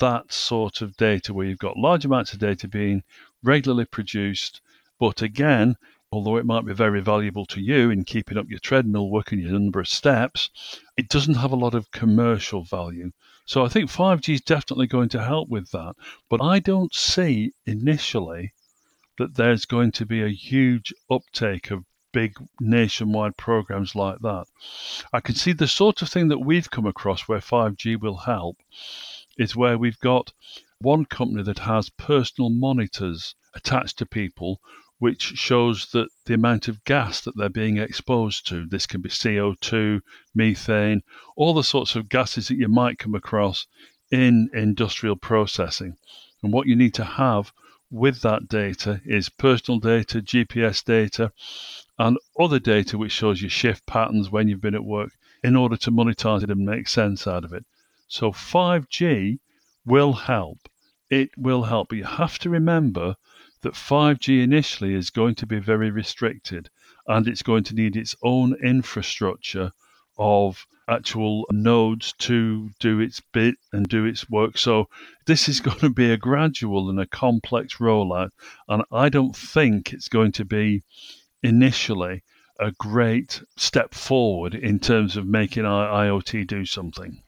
that 0.00 0.32
sort 0.32 0.80
of 0.80 0.96
data 0.96 1.32
where 1.32 1.46
you've 1.46 1.58
got 1.58 1.76
large 1.76 2.04
amounts 2.04 2.32
of 2.32 2.40
data 2.40 2.66
being 2.66 3.04
regularly 3.44 3.84
produced. 3.84 4.60
But 4.98 5.22
again, 5.22 5.76
although 6.14 6.36
it 6.36 6.46
might 6.46 6.64
be 6.64 6.72
very 6.72 7.00
valuable 7.00 7.44
to 7.46 7.60
you 7.60 7.90
in 7.90 8.04
keeping 8.04 8.38
up 8.38 8.48
your 8.48 8.60
treadmill, 8.60 9.10
working 9.10 9.40
your 9.40 9.52
number 9.52 9.80
of 9.80 9.88
steps, 9.88 10.50
it 10.96 11.08
doesn't 11.08 11.34
have 11.34 11.52
a 11.52 11.56
lot 11.56 11.74
of 11.74 11.90
commercial 11.90 12.62
value. 12.62 13.10
So 13.46 13.64
I 13.64 13.68
think 13.68 13.90
5G 13.90 14.34
is 14.34 14.40
definitely 14.40 14.86
going 14.86 15.10
to 15.10 15.22
help 15.22 15.48
with 15.48 15.70
that. 15.72 15.96
But 16.30 16.40
I 16.40 16.60
don't 16.60 16.94
see 16.94 17.52
initially 17.66 18.54
that 19.18 19.34
there's 19.34 19.66
going 19.66 19.92
to 19.92 20.06
be 20.06 20.22
a 20.22 20.28
huge 20.28 20.94
uptake 21.10 21.70
of 21.70 21.84
big 22.12 22.36
nationwide 22.60 23.36
programs 23.36 23.94
like 23.94 24.20
that. 24.20 24.46
I 25.12 25.20
can 25.20 25.34
see 25.34 25.52
the 25.52 25.66
sort 25.66 26.00
of 26.00 26.08
thing 26.08 26.28
that 26.28 26.38
we've 26.38 26.70
come 26.70 26.86
across 26.86 27.22
where 27.22 27.40
5G 27.40 28.00
will 28.00 28.18
help 28.18 28.56
is 29.36 29.56
where 29.56 29.76
we've 29.76 29.98
got 29.98 30.32
one 30.80 31.04
company 31.04 31.42
that 31.42 31.58
has 31.58 31.90
personal 31.90 32.50
monitors 32.50 33.34
attached 33.54 33.98
to 33.98 34.06
people 34.06 34.60
which 34.98 35.22
shows 35.22 35.90
that 35.92 36.08
the 36.26 36.34
amount 36.34 36.68
of 36.68 36.84
gas 36.84 37.20
that 37.20 37.36
they're 37.36 37.48
being 37.48 37.78
exposed 37.78 38.46
to. 38.48 38.66
This 38.66 38.86
can 38.86 39.00
be 39.00 39.08
CO2, 39.08 40.00
methane, 40.34 41.02
all 41.36 41.54
the 41.54 41.64
sorts 41.64 41.96
of 41.96 42.08
gases 42.08 42.48
that 42.48 42.56
you 42.56 42.68
might 42.68 42.98
come 42.98 43.14
across 43.14 43.66
in 44.10 44.48
industrial 44.54 45.16
processing. 45.16 45.96
And 46.42 46.52
what 46.52 46.66
you 46.66 46.76
need 46.76 46.94
to 46.94 47.04
have 47.04 47.52
with 47.90 48.22
that 48.22 48.48
data 48.48 49.00
is 49.04 49.28
personal 49.28 49.78
data, 49.78 50.20
GPS 50.20 50.84
data, 50.84 51.32
and 51.98 52.18
other 52.38 52.58
data 52.58 52.98
which 52.98 53.12
shows 53.12 53.40
your 53.40 53.50
shift 53.50 53.86
patterns 53.86 54.30
when 54.30 54.48
you've 54.48 54.60
been 54.60 54.74
at 54.74 54.84
work 54.84 55.10
in 55.42 55.56
order 55.56 55.76
to 55.76 55.90
monetize 55.90 56.42
it 56.42 56.50
and 56.50 56.64
make 56.64 56.88
sense 56.88 57.26
out 57.26 57.44
of 57.44 57.52
it. 57.52 57.64
So 58.08 58.30
5G 58.32 59.38
will 59.84 60.12
help. 60.12 60.68
It 61.10 61.30
will 61.36 61.64
help. 61.64 61.88
But 61.88 61.98
you 61.98 62.04
have 62.04 62.38
to 62.40 62.50
remember 62.50 63.16
that 63.64 63.74
5G 63.74 64.42
initially 64.42 64.94
is 64.94 65.10
going 65.10 65.34
to 65.36 65.46
be 65.46 65.58
very 65.58 65.90
restricted 65.90 66.70
and 67.06 67.26
it's 67.26 67.42
going 67.42 67.64
to 67.64 67.74
need 67.74 67.96
its 67.96 68.14
own 68.22 68.54
infrastructure 68.62 69.72
of 70.16 70.66
actual 70.88 71.46
nodes 71.50 72.12
to 72.18 72.70
do 72.78 73.00
its 73.00 73.20
bit 73.32 73.56
and 73.72 73.88
do 73.88 74.04
its 74.04 74.28
work. 74.30 74.58
So 74.58 74.88
this 75.26 75.48
is 75.48 75.60
going 75.68 75.80
to 75.80 75.90
be 75.90 76.10
a 76.10 76.16
gradual 76.16 76.90
and 76.90 77.00
a 77.00 77.06
complex 77.06 77.78
rollout. 77.78 78.30
And 78.68 78.84
I 78.92 79.08
don't 79.08 79.34
think 79.34 79.92
it's 79.92 80.08
going 80.08 80.32
to 80.32 80.44
be 80.44 80.82
initially 81.42 82.22
a 82.60 82.70
great 82.72 83.42
step 83.56 83.94
forward 83.94 84.54
in 84.54 84.78
terms 84.78 85.16
of 85.16 85.26
making 85.26 85.64
our 85.64 85.88
IoT 85.88 86.46
do 86.46 86.64
something. 86.64 87.23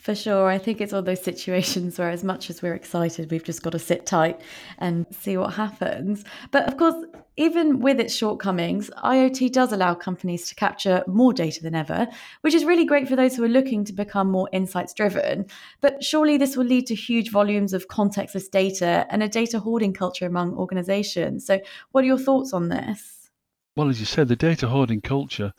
For 0.00 0.14
sure. 0.14 0.48
I 0.48 0.56
think 0.56 0.80
it's 0.80 0.94
of 0.94 1.04
those 1.04 1.22
situations 1.22 1.98
where, 1.98 2.08
as 2.08 2.24
much 2.24 2.48
as 2.48 2.62
we're 2.62 2.74
excited, 2.74 3.30
we've 3.30 3.44
just 3.44 3.62
got 3.62 3.70
to 3.70 3.78
sit 3.78 4.06
tight 4.06 4.40
and 4.78 5.04
see 5.10 5.36
what 5.36 5.52
happens. 5.52 6.24
But 6.50 6.66
of 6.66 6.78
course, 6.78 7.04
even 7.36 7.80
with 7.80 8.00
its 8.00 8.14
shortcomings, 8.14 8.90
IoT 9.04 9.52
does 9.52 9.72
allow 9.72 9.94
companies 9.94 10.48
to 10.48 10.54
capture 10.54 11.04
more 11.06 11.34
data 11.34 11.62
than 11.62 11.74
ever, 11.74 12.08
which 12.40 12.54
is 12.54 12.64
really 12.64 12.86
great 12.86 13.08
for 13.08 13.16
those 13.16 13.36
who 13.36 13.44
are 13.44 13.48
looking 13.48 13.84
to 13.84 13.92
become 13.92 14.30
more 14.30 14.48
insights 14.52 14.94
driven. 14.94 15.44
But 15.82 16.02
surely 16.02 16.38
this 16.38 16.56
will 16.56 16.64
lead 16.64 16.86
to 16.86 16.94
huge 16.94 17.30
volumes 17.30 17.74
of 17.74 17.88
contextless 17.88 18.50
data 18.50 19.06
and 19.10 19.22
a 19.22 19.28
data 19.28 19.58
hoarding 19.58 19.92
culture 19.92 20.24
among 20.24 20.54
organizations. 20.54 21.44
So, 21.44 21.60
what 21.92 22.04
are 22.04 22.08
your 22.08 22.18
thoughts 22.18 22.54
on 22.54 22.70
this? 22.70 23.30
Well, 23.76 23.90
as 23.90 24.00
you 24.00 24.06
said, 24.06 24.28
the 24.28 24.36
data 24.36 24.68
hoarding 24.68 25.02
culture, 25.02 25.52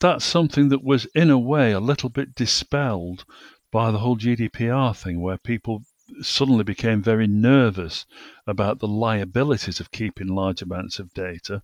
that's 0.00 0.24
something 0.24 0.70
that 0.70 0.82
was, 0.82 1.06
in 1.14 1.30
a 1.30 1.38
way, 1.38 1.72
a 1.72 1.80
little 1.80 2.08
bit 2.08 2.34
dispelled 2.34 3.24
by 3.74 3.90
the 3.90 3.98
whole 3.98 4.16
GDPR 4.16 4.96
thing, 4.96 5.20
where 5.20 5.36
people 5.36 5.82
suddenly 6.22 6.62
became 6.62 7.02
very 7.02 7.26
nervous 7.26 8.06
about 8.46 8.78
the 8.78 8.86
liabilities 8.86 9.80
of 9.80 9.90
keeping 9.90 10.28
large 10.28 10.62
amounts 10.62 11.00
of 11.00 11.12
data 11.12 11.60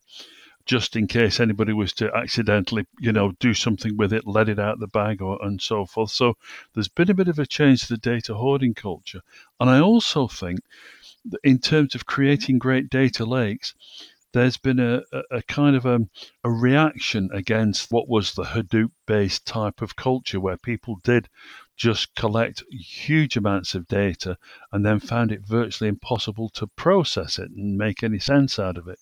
just 0.66 0.96
in 0.96 1.06
case 1.06 1.38
anybody 1.38 1.72
was 1.72 1.92
to 1.92 2.12
accidentally, 2.12 2.84
you 2.98 3.12
know, 3.12 3.30
do 3.38 3.54
something 3.54 3.96
with 3.96 4.12
it, 4.12 4.26
let 4.26 4.48
it 4.48 4.58
out 4.58 4.80
the 4.80 4.88
bag, 4.88 5.22
or 5.22 5.38
and 5.40 5.62
so 5.62 5.86
forth. 5.86 6.10
So 6.10 6.34
there's 6.74 6.88
been 6.88 7.10
a 7.10 7.14
bit 7.14 7.28
of 7.28 7.38
a 7.38 7.46
change 7.46 7.82
to 7.82 7.94
the 7.94 7.96
data 7.96 8.34
hoarding 8.34 8.74
culture, 8.74 9.20
and 9.60 9.70
I 9.70 9.78
also 9.78 10.26
think 10.26 10.58
that 11.26 11.40
in 11.44 11.60
terms 11.60 11.94
of 11.94 12.06
creating 12.06 12.58
great 12.58 12.90
data 12.90 13.24
lakes, 13.24 13.72
there's 14.32 14.56
been 14.56 14.78
a, 14.78 15.02
a, 15.12 15.38
a 15.38 15.42
kind 15.42 15.76
of 15.76 15.86
a, 15.86 16.00
a, 16.44 16.50
reaction 16.50 17.30
against 17.32 17.90
what 17.90 18.08
was 18.08 18.34
the 18.34 18.44
Hadoop 18.44 18.90
based 19.06 19.46
type 19.46 19.82
of 19.82 19.96
culture 19.96 20.38
where 20.38 20.56
people 20.56 21.00
did 21.02 21.28
just 21.80 22.14
collect 22.14 22.62
huge 22.70 23.38
amounts 23.38 23.74
of 23.74 23.88
data 23.88 24.36
and 24.70 24.84
then 24.84 25.00
found 25.00 25.32
it 25.32 25.40
virtually 25.40 25.88
impossible 25.88 26.50
to 26.50 26.66
process 26.66 27.38
it 27.38 27.50
and 27.52 27.78
make 27.78 28.02
any 28.02 28.18
sense 28.18 28.58
out 28.58 28.76
of 28.76 28.86
it. 28.86 28.98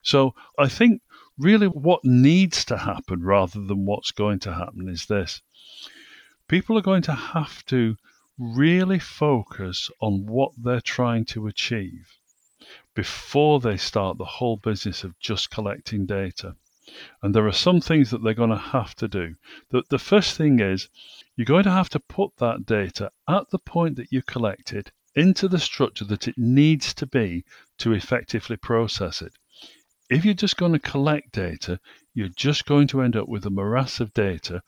So 0.00 0.34
I 0.58 0.66
think 0.66 1.02
really 1.36 1.66
what 1.66 2.06
needs 2.06 2.64
to 2.64 2.78
happen 2.78 3.22
rather 3.22 3.60
than 3.60 3.84
what's 3.84 4.12
going 4.12 4.38
to 4.38 4.54
happen 4.54 4.88
is 4.88 5.04
this 5.04 5.42
people 6.48 6.78
are 6.78 6.88
going 6.90 7.02
to 7.02 7.12
have 7.12 7.66
to 7.66 7.96
really 8.38 8.98
focus 8.98 9.90
on 10.00 10.24
what 10.24 10.52
they're 10.56 10.80
trying 10.80 11.26
to 11.26 11.46
achieve 11.46 12.16
before 12.94 13.60
they 13.60 13.76
start 13.76 14.16
the 14.16 14.24
whole 14.24 14.56
business 14.56 15.04
of 15.04 15.18
just 15.18 15.50
collecting 15.50 16.06
data. 16.06 16.56
And 17.22 17.34
there 17.34 17.46
are 17.46 17.52
some 17.52 17.80
things 17.80 18.10
that 18.10 18.22
they're 18.22 18.34
going 18.34 18.50
to 18.50 18.56
have 18.56 18.94
to 18.96 19.08
do. 19.08 19.34
The, 19.70 19.82
the 19.90 19.98
first 19.98 20.36
thing 20.36 20.60
is 20.60 20.88
you're 21.34 21.44
going 21.44 21.64
to 21.64 21.70
have 21.70 21.88
to 21.90 22.00
put 22.00 22.36
that 22.36 22.64
data 22.64 23.10
at 23.28 23.50
the 23.50 23.58
point 23.58 23.96
that 23.96 24.12
you 24.12 24.22
collect 24.22 24.72
it 24.72 24.92
into 25.16 25.48
the 25.48 25.58
structure 25.58 26.04
that 26.04 26.28
it 26.28 26.38
needs 26.38 26.94
to 26.94 27.06
be 27.06 27.44
to 27.78 27.92
effectively 27.92 28.56
process 28.56 29.22
it. 29.22 29.32
If 30.08 30.24
you're 30.24 30.34
just 30.34 30.56
going 30.56 30.74
to 30.74 30.78
collect 30.78 31.32
data, 31.32 31.80
you're 32.14 32.28
just 32.28 32.66
going 32.66 32.86
to 32.88 33.00
end 33.02 33.16
up 33.16 33.28
with 33.28 33.44
a 33.44 33.50
morass 33.50 33.98
of 33.98 34.14
data, 34.14 34.62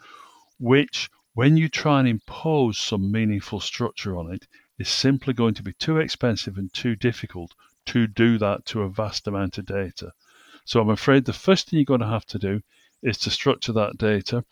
which, 0.58 1.08
when 1.34 1.56
you 1.56 1.68
try 1.68 2.00
and 2.00 2.08
impose 2.08 2.78
some 2.78 3.12
meaningful 3.12 3.60
structure 3.60 4.16
on 4.16 4.32
it, 4.32 4.48
is 4.78 4.88
simply 4.88 5.34
going 5.34 5.54
to 5.54 5.62
be 5.62 5.74
too 5.74 5.98
expensive 5.98 6.58
and 6.58 6.72
too 6.72 6.96
difficult 6.96 7.54
to 7.86 8.06
do 8.06 8.38
that 8.38 8.64
to 8.66 8.82
a 8.82 8.90
vast 8.90 9.28
amount 9.28 9.58
of 9.58 9.66
data. 9.66 10.12
So 10.68 10.82
I'm 10.82 10.90
afraid 10.90 11.24
the 11.24 11.32
first 11.32 11.70
thing 11.70 11.78
you're 11.78 11.86
going 11.86 12.00
to 12.00 12.06
have 12.06 12.26
to 12.26 12.38
do 12.38 12.60
is 13.02 13.16
to 13.16 13.30
structure 13.30 13.72
that 13.72 13.96
data. 13.96 14.44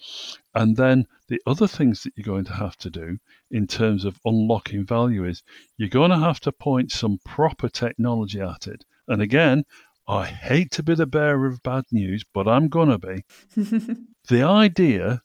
And 0.55 0.75
then 0.75 1.07
the 1.29 1.43
other 1.47 1.69
things 1.69 2.03
that 2.03 2.15
you're 2.17 2.25
going 2.25 2.47
to 2.47 2.55
have 2.55 2.75
to 2.79 2.89
do 2.89 3.19
in 3.51 3.67
terms 3.67 4.07
of 4.07 4.19
unlocking 4.25 4.87
value 4.87 5.27
is 5.27 5.43
you're 5.77 5.91
going 5.91 6.13
to 6.13 6.19
have 6.19 6.41
to 6.41 6.53
point 6.53 6.91
some 6.91 7.19
proper 7.23 7.69
technology 7.69 8.41
at 8.41 8.67
it. 8.67 8.87
And 9.07 9.21
again, 9.21 9.67
I 10.09 10.25
hate 10.25 10.71
to 10.71 10.83
be 10.83 10.95
the 10.95 11.05
bearer 11.05 11.49
of 11.49 11.63
bad 11.63 11.85
news, 11.93 12.25
but 12.33 12.49
I'm 12.49 12.69
going 12.69 12.89
to 12.89 12.99
be. 12.99 13.25
the 14.29 14.43
idea, 14.43 15.21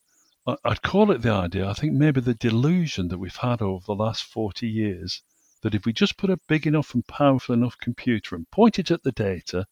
I'd 0.46 0.82
call 0.82 1.12
it 1.12 1.22
the 1.22 1.32
idea, 1.32 1.70
I 1.70 1.74
think 1.74 1.94
maybe 1.94 2.20
the 2.20 2.34
delusion 2.34 3.08
that 3.08 3.18
we've 3.18 3.34
had 3.34 3.62
over 3.62 3.86
the 3.86 3.96
last 3.96 4.24
40 4.24 4.68
years 4.68 5.24
that 5.62 5.76
if 5.76 5.86
we 5.86 5.94
just 5.94 6.18
put 6.18 6.30
a 6.30 6.40
big 6.48 6.66
enough 6.66 6.94
and 6.94 7.06
powerful 7.08 7.54
enough 7.54 7.78
computer 7.80 8.36
and 8.36 8.50
point 8.52 8.80
it 8.80 8.92
at 8.92 9.04
the 9.04 9.12
data, 9.12 9.66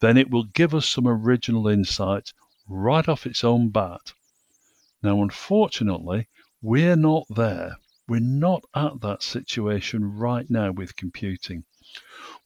then 0.00 0.16
it 0.16 0.30
will 0.30 0.44
give 0.44 0.74
us 0.74 0.88
some 0.88 1.06
original 1.06 1.68
insights 1.68 2.32
right 2.68 3.08
off 3.08 3.26
its 3.26 3.44
own 3.44 3.68
bat. 3.68 4.12
Now, 5.02 5.22
unfortunately, 5.22 6.28
we're 6.62 6.96
not 6.96 7.26
there. 7.28 7.76
We're 8.08 8.20
not 8.20 8.64
at 8.74 9.00
that 9.00 9.22
situation 9.22 10.16
right 10.16 10.48
now 10.48 10.72
with 10.72 10.96
computing. 10.96 11.64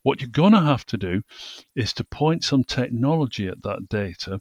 What 0.03 0.21
you're 0.21 0.31
going 0.31 0.53
to 0.53 0.61
have 0.61 0.85
to 0.87 0.97
do 0.97 1.23
is 1.75 1.93
to 1.95 2.05
point 2.05 2.45
some 2.45 2.65
technology 2.65 3.47
at 3.47 3.63
that 3.63 3.89
data 3.89 4.41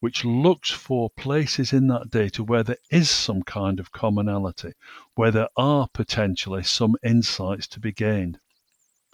which 0.00 0.24
looks 0.24 0.70
for 0.70 1.10
places 1.10 1.72
in 1.72 1.86
that 1.88 2.10
data 2.10 2.44
where 2.44 2.62
there 2.62 2.78
is 2.90 3.08
some 3.08 3.42
kind 3.42 3.80
of 3.80 3.92
commonality, 3.92 4.72
where 5.14 5.30
there 5.30 5.48
are 5.56 5.88
potentially 5.92 6.62
some 6.62 6.94
insights 7.02 7.66
to 7.66 7.80
be 7.80 7.92
gained. 7.92 8.38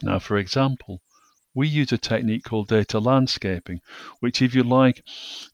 Now, 0.02 0.18
for 0.18 0.36
example, 0.36 1.00
we 1.54 1.68
use 1.68 1.92
a 1.92 1.98
technique 1.98 2.44
called 2.44 2.68
data 2.68 2.98
landscaping, 2.98 3.80
which, 4.20 4.42
if 4.42 4.54
you 4.54 4.62
like, 4.62 5.04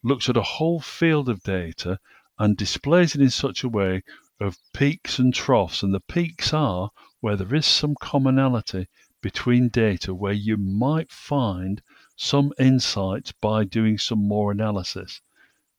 looks 0.02 0.28
at 0.28 0.36
a 0.36 0.42
whole 0.42 0.80
field 0.80 1.28
of 1.28 1.42
data 1.42 1.98
and 2.38 2.56
displays 2.56 3.14
it 3.14 3.20
in 3.20 3.30
such 3.30 3.64
a 3.64 3.68
way 3.68 4.02
of 4.40 4.56
peaks 4.72 5.18
and 5.18 5.34
troughs. 5.34 5.82
And 5.82 5.92
the 5.92 6.00
peaks 6.00 6.54
are 6.54 6.90
where 7.20 7.36
there 7.36 7.54
is 7.54 7.66
some 7.66 7.96
commonality 8.00 8.86
between 9.20 9.68
data 9.68 10.14
where 10.14 10.32
you 10.32 10.56
might 10.56 11.10
find 11.10 11.82
some 12.20 12.52
insights 12.58 13.30
by 13.30 13.62
doing 13.62 13.96
some 13.96 14.26
more 14.26 14.50
analysis. 14.50 15.20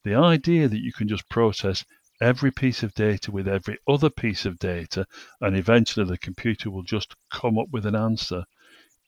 The 0.05 0.15
idea 0.15 0.69
that 0.69 0.81
you 0.81 0.93
can 0.93 1.09
just 1.09 1.27
process 1.27 1.83
every 2.21 2.49
piece 2.49 2.81
of 2.81 2.93
data 2.93 3.29
with 3.29 3.45
every 3.45 3.77
other 3.85 4.09
piece 4.09 4.45
of 4.45 4.57
data 4.57 5.05
and 5.41 5.57
eventually 5.57 6.05
the 6.05 6.17
computer 6.17 6.71
will 6.71 6.83
just 6.83 7.13
come 7.29 7.59
up 7.59 7.67
with 7.71 7.85
an 7.85 7.95
answer 7.95 8.45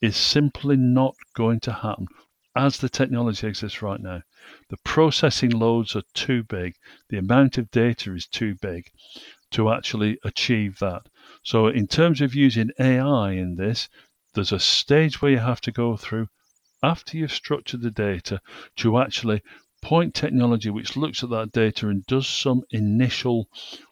is 0.02 0.18
simply 0.18 0.76
not 0.76 1.16
going 1.34 1.62
to 1.62 1.72
happen 1.72 2.08
as 2.54 2.80
the 2.80 2.90
technology 2.90 3.48
exists 3.48 3.82
right 3.82 4.02
now. 4.02 4.22
The 4.68 4.78
processing 4.84 5.52
loads 5.52 5.96
are 5.96 6.04
too 6.14 6.44
big, 6.44 6.76
the 7.08 7.18
amount 7.18 7.58
of 7.58 7.72
data 7.72 8.14
is 8.14 8.28
too 8.28 8.56
big 8.56 8.92
to 9.52 9.72
actually 9.72 10.20
achieve 10.26 10.80
that. 10.80 11.04
So, 11.44 11.68
in 11.68 11.88
terms 11.88 12.20
of 12.20 12.36
using 12.36 12.72
AI 12.78 13.32
in 13.32 13.56
this, 13.56 13.88
there's 14.34 14.52
a 14.52 14.60
stage 14.60 15.22
where 15.22 15.32
you 15.32 15.38
have 15.38 15.62
to 15.62 15.72
go 15.72 15.96
through 15.96 16.28
after 16.84 17.18
you've 17.18 17.32
structured 17.32 17.82
the 17.82 17.92
data 17.92 18.42
to 18.78 18.98
actually 18.98 19.42
point 19.82 20.14
technology 20.14 20.70
which 20.70 20.96
looks 20.96 21.24
at 21.24 21.30
that 21.30 21.52
data 21.52 21.88
and 21.88 22.06
does 22.06 22.28
some 22.28 22.64
initial 22.72 23.48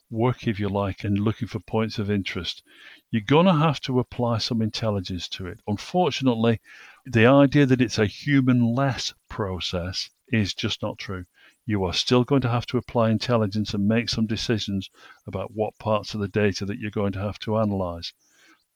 work, 0.09 0.47
if 0.47 0.59
you 0.59 0.69
like, 0.69 1.03
and 1.03 1.19
looking 1.19 1.47
for 1.47 1.59
points 1.59 1.99
of 1.99 2.09
interest 2.09 2.63
you're 3.11 3.21
going 3.21 3.47
to 3.47 3.53
have 3.53 3.79
to 3.81 3.99
apply 3.99 4.37
some 4.37 4.61
intelligence 4.61 5.27
to 5.27 5.47
it. 5.47 5.59
Unfortunately, 5.67 6.61
the 7.05 7.25
idea 7.25 7.65
that 7.65 7.81
it's 7.81 7.97
a 7.97 8.05
human 8.05 8.75
less 8.75 9.13
process 9.27 10.11
is 10.31 10.53
just 10.53 10.83
not 10.83 10.99
true. 10.99 11.25
You 11.65 11.83
are 11.85 11.93
still 11.93 12.23
going 12.23 12.41
to 12.41 12.49
have 12.49 12.67
to 12.67 12.77
apply 12.77 13.09
intelligence 13.09 13.73
and 13.73 13.87
make 13.87 14.09
some 14.09 14.27
decisions 14.27 14.91
about 15.25 15.55
what 15.55 15.77
parts 15.79 16.13
of 16.13 16.19
the 16.19 16.27
data 16.27 16.65
that 16.65 16.77
you're 16.77 16.91
going 16.91 17.13
to 17.13 17.19
have 17.19 17.39
to 17.39 17.57
analyze. 17.57 18.13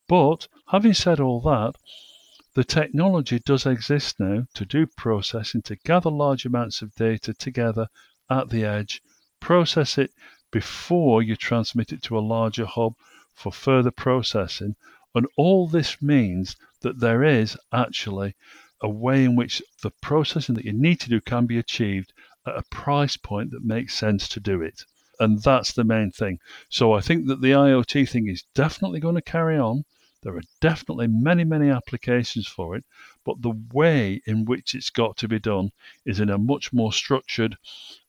But 0.08 0.48
having 0.68 0.94
said 0.94 1.20
all 1.20 1.40
that, 1.42 1.76
the 2.56 2.64
technology 2.64 3.40
does 3.40 3.66
exist 3.66 4.20
now 4.20 4.46
to 4.54 4.66
do 4.66 4.86
processing, 4.86 5.62
to 5.64 5.76
gather 5.78 6.12
large 6.12 6.46
amounts 6.46 6.82
of 6.82 6.94
data 6.96 7.34
together 7.34 7.88
at 8.30 8.50
the 8.50 8.64
edge, 8.64 9.02
process 9.40 9.98
it 9.98 10.12
before 10.52 11.24
you 11.24 11.36
transmit 11.36 11.92
it 11.92 12.04
to 12.04 12.18
a 12.18 12.22
larger 12.22 12.66
hub 12.66 12.94
for 13.34 13.52
further 13.52 13.92
processing. 13.92 14.76
And 15.16 15.28
all 15.36 15.68
this 15.68 16.02
means 16.02 16.56
that 16.82 17.00
there 17.00 17.24
is 17.24 17.58
actually 17.72 18.36
a 18.82 18.90
way 18.90 19.24
in 19.24 19.36
which 19.36 19.62
the 19.82 19.92
processing 20.02 20.56
that 20.56 20.66
you 20.66 20.74
need 20.74 21.00
to 21.00 21.10
do 21.10 21.22
can 21.22 21.46
be 21.46 21.58
achieved 21.58 22.14
at 22.46 22.58
a 22.58 22.64
price 22.70 23.18
point 23.18 23.52
that 23.52 23.64
makes 23.64 23.96
sense 23.96 24.28
to 24.30 24.40
do 24.40 24.62
it. 24.62 24.84
And 25.20 25.42
that's 25.42 25.74
the 25.74 25.84
main 25.84 26.12
thing. 26.12 26.40
So 26.70 26.94
I 26.94 27.02
think 27.02 27.28
that 27.28 27.42
the 27.42 27.52
IoT 27.52 28.10
thing 28.10 28.28
is 28.28 28.44
definitely 28.54 29.00
going 29.00 29.16
to 29.16 29.22
carry 29.22 29.58
on. 29.58 29.86
There 30.24 30.38
are 30.38 30.42
definitely 30.62 31.08
many, 31.08 31.44
many 31.44 31.70
applications 31.70 32.48
for 32.48 32.78
it, 32.78 32.86
but 33.26 33.42
the 33.42 33.52
way 33.74 34.22
in 34.26 34.46
which 34.46 34.74
it's 34.74 34.90
got 34.90 35.18
to 35.18 35.28
be 35.28 35.38
done 35.38 35.72
is 36.06 36.22
in 36.22 36.30
a 36.30 36.38
much 36.38 36.72
more 36.72 36.94
structured 36.94 37.58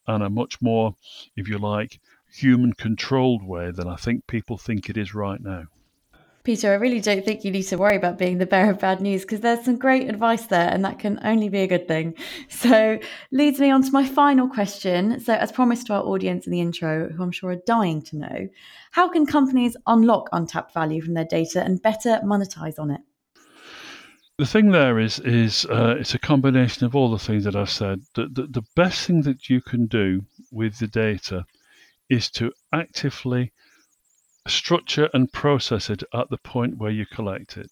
and 0.06 0.22
a 0.22 0.30
much 0.30 0.62
more, 0.62 0.94
if 1.34 1.48
you 1.48 1.58
like, 1.58 2.00
human 2.32 2.72
controlled 2.72 3.42
way 3.42 3.72
than 3.72 3.88
I 3.88 3.96
think 3.96 4.26
people 4.28 4.58
think 4.58 4.88
it 4.88 4.96
is 4.96 5.12
right 5.12 5.40
now. 5.40 5.64
Peter, 6.44 6.70
I 6.70 6.74
really 6.74 7.00
don't 7.00 7.24
think 7.24 7.42
you 7.42 7.50
need 7.50 7.62
to 7.62 7.78
worry 7.78 7.96
about 7.96 8.18
being 8.18 8.36
the 8.36 8.44
bearer 8.44 8.70
of 8.70 8.78
bad 8.78 9.00
news 9.00 9.22
because 9.22 9.40
there's 9.40 9.64
some 9.64 9.78
great 9.78 10.10
advice 10.10 10.44
there, 10.44 10.68
and 10.68 10.84
that 10.84 10.98
can 10.98 11.18
only 11.24 11.48
be 11.48 11.60
a 11.60 11.66
good 11.66 11.88
thing. 11.88 12.14
So, 12.50 12.98
leads 13.30 13.58
me 13.58 13.70
on 13.70 13.82
to 13.82 13.92
my 13.92 14.04
final 14.06 14.48
question. 14.48 15.20
So, 15.20 15.34
as 15.34 15.50
promised 15.50 15.86
to 15.86 15.94
our 15.94 16.02
audience 16.02 16.46
in 16.46 16.52
the 16.52 16.60
intro, 16.60 17.08
who 17.08 17.22
I'm 17.22 17.32
sure 17.32 17.50
are 17.50 17.62
dying 17.66 18.02
to 18.02 18.16
know, 18.16 18.48
how 18.92 19.08
can 19.08 19.24
companies 19.24 19.76
unlock 19.86 20.28
untapped 20.32 20.74
value 20.74 21.00
from 21.00 21.14
their 21.14 21.24
data 21.24 21.62
and 21.62 21.80
better 21.80 22.20
monetize 22.22 22.78
on 22.78 22.90
it? 22.90 23.00
The 24.36 24.46
thing 24.46 24.70
there 24.70 24.98
is, 24.98 25.18
is 25.20 25.64
uh, 25.66 25.96
it's 25.98 26.14
a 26.14 26.18
combination 26.18 26.84
of 26.84 26.94
all 26.94 27.10
the 27.10 27.18
things 27.18 27.44
that 27.44 27.56
I've 27.56 27.70
said. 27.70 28.02
The, 28.14 28.28
the, 28.28 28.46
the 28.48 28.64
best 28.76 29.06
thing 29.06 29.22
that 29.22 29.48
you 29.48 29.62
can 29.62 29.86
do 29.86 30.22
with 30.52 30.78
the 30.78 30.88
data 30.88 31.46
is 32.10 32.30
to 32.32 32.52
actively 32.72 33.52
structure 34.46 35.08
and 35.14 35.32
process 35.32 35.88
it 35.88 36.02
at 36.12 36.28
the 36.30 36.38
point 36.38 36.76
where 36.76 36.90
you 36.90 37.06
collect 37.06 37.56
it. 37.56 37.70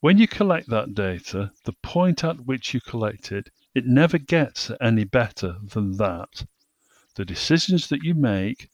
When 0.00 0.18
you 0.18 0.28
collect 0.28 0.68
that 0.68 0.94
data, 0.94 1.52
the 1.64 1.74
point 1.82 2.24
at 2.24 2.46
which 2.46 2.74
you 2.74 2.80
collect 2.80 3.32
it, 3.32 3.50
it 3.74 3.86
never 3.86 4.18
gets 4.18 4.70
any 4.80 5.04
better 5.04 5.56
than 5.62 5.96
that. 5.96 6.44
The 7.14 7.24
decisions 7.24 7.88
that 7.88 8.02
you 8.02 8.14
make 8.14 8.68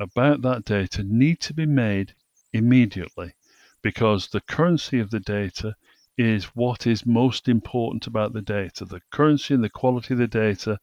about 0.00 0.42
that 0.42 0.64
data 0.64 1.02
need 1.02 1.40
to 1.40 1.54
be 1.54 1.66
made 1.66 2.14
immediately 2.52 3.34
because 3.82 4.28
the 4.28 4.40
currency 4.40 4.98
of 5.00 5.10
the 5.10 5.20
data 5.20 5.76
is 6.16 6.44
what 6.54 6.86
is 6.86 7.04
most 7.04 7.48
important 7.48 8.06
about 8.06 8.32
the 8.32 8.42
data. 8.42 8.84
The 8.84 9.00
currency 9.10 9.54
and 9.54 9.64
the 9.64 9.68
quality 9.70 10.14
of 10.14 10.18
the 10.18 10.28
data 10.28 10.78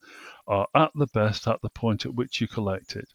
are 0.47 0.67
at 0.75 0.91
the 0.95 1.07
best 1.07 1.47
at 1.47 1.61
the 1.61 1.69
point 1.69 2.05
at 2.05 2.15
which 2.15 2.41
you 2.41 2.47
collect 2.47 2.95
it. 2.95 3.07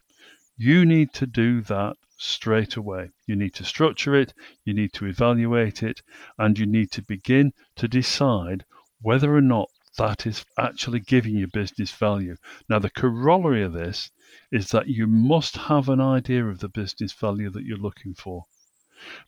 You 0.57 0.85
need 0.85 1.13
to 1.13 1.27
do 1.27 1.61
that 1.61 1.95
straight 2.17 2.75
away. 2.75 3.11
You 3.25 3.35
need 3.35 3.53
to 3.55 3.63
structure 3.63 4.15
it, 4.15 4.33
you 4.65 4.73
need 4.73 4.91
to 4.93 5.05
evaluate 5.05 5.83
it, 5.83 6.01
and 6.37 6.57
you 6.57 6.65
need 6.65 6.91
to 6.91 7.01
begin 7.01 7.53
to 7.75 7.87
decide 7.87 8.65
whether 9.01 9.35
or 9.35 9.41
not 9.41 9.69
that 9.97 10.25
is 10.25 10.45
actually 10.57 10.99
giving 10.99 11.35
your 11.37 11.47
business 11.47 11.91
value. 11.91 12.35
Now, 12.69 12.79
the 12.79 12.89
corollary 12.89 13.63
of 13.63 13.73
this 13.73 14.11
is 14.51 14.69
that 14.71 14.87
you 14.87 15.07
must 15.07 15.57
have 15.57 15.89
an 15.89 16.01
idea 16.01 16.45
of 16.45 16.59
the 16.59 16.69
business 16.69 17.13
value 17.13 17.49
that 17.51 17.63
you're 17.63 17.77
looking 17.77 18.13
for. 18.13 18.45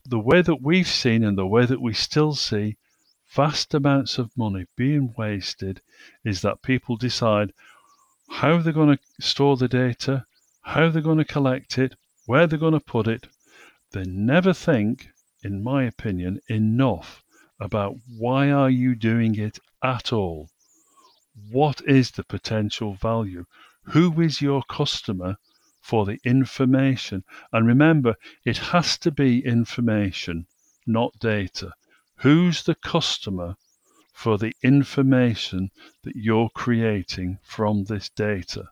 The 0.05 0.19
way 0.19 0.41
that 0.41 0.61
we've 0.61 0.87
seen 0.87 1.23
and 1.23 1.37
the 1.37 1.45
way 1.45 1.65
that 1.65 1.81
we 1.81 1.93
still 1.93 2.33
see 2.33 2.77
vast 3.29 3.73
amounts 3.73 4.17
of 4.17 4.35
money 4.35 4.65
being 4.75 5.13
wasted 5.17 5.81
is 6.23 6.41
that 6.41 6.63
people 6.63 6.97
decide 6.97 7.53
how 8.29 8.59
they're 8.59 8.73
going 8.73 8.97
to 8.97 9.23
store 9.23 9.57
the 9.57 9.67
data, 9.67 10.25
how 10.61 10.89
they're 10.89 11.01
going 11.01 11.17
to 11.17 11.25
collect 11.25 11.77
it, 11.77 11.95
where 12.29 12.45
they're 12.45 12.59
going 12.59 12.73
to 12.73 12.79
put 12.79 13.07
it. 13.07 13.25
They 13.91 14.03
never 14.03 14.53
think, 14.53 15.07
in 15.43 15.63
my 15.63 15.85
opinion, 15.85 16.39
enough 16.47 17.23
about 17.59 17.95
why 18.19 18.51
are 18.51 18.69
you 18.69 18.93
doing 18.93 19.33
it 19.33 19.57
at 19.83 20.13
all? 20.13 20.47
What 21.49 21.81
is 21.87 22.11
the 22.11 22.23
potential 22.23 22.93
value? 22.93 23.45
Who 23.85 24.21
is 24.21 24.43
your 24.43 24.61
customer 24.69 25.37
for 25.81 26.05
the 26.05 26.19
information? 26.23 27.23
And 27.51 27.65
remember, 27.65 28.13
it 28.45 28.57
has 28.57 28.95
to 28.99 29.09
be 29.09 29.43
information, 29.43 30.45
not 30.85 31.17
data. 31.17 31.73
Who's 32.17 32.61
the 32.61 32.75
customer 32.75 33.55
for 34.13 34.37
the 34.37 34.53
information 34.61 35.71
that 36.03 36.15
you're 36.15 36.51
creating 36.53 37.39
from 37.41 37.85
this 37.85 38.07
data? 38.09 38.65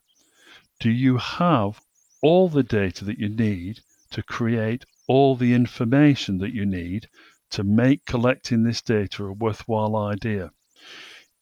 Do 0.79 0.91
you 0.91 1.17
have 1.17 1.81
all 2.21 2.49
the 2.49 2.63
data 2.63 3.05
that 3.05 3.19
you 3.19 3.29
need 3.29 3.81
to 4.11 4.23
create 4.23 4.85
all 5.07 5.35
the 5.35 5.53
information 5.53 6.37
that 6.39 6.53
you 6.53 6.65
need 6.65 7.07
to 7.49 7.63
make 7.63 8.05
collecting 8.05 8.63
this 8.63 8.81
data 8.81 9.25
a 9.25 9.31
worthwhile 9.31 9.95
idea. 9.95 10.51